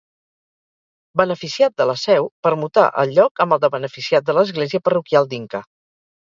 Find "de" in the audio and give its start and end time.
1.81-1.85, 3.67-3.71, 4.31-4.37